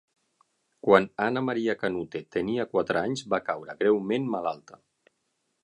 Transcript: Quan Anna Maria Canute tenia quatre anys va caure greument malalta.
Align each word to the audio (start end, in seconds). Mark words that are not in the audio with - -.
Quan 0.85 1.03
Anna 1.25 1.43
Maria 1.49 1.75
Canute 1.83 2.21
tenia 2.37 2.67
quatre 2.73 3.03
anys 3.03 3.23
va 3.35 3.41
caure 3.51 3.77
greument 3.83 4.27
malalta. 4.37 4.81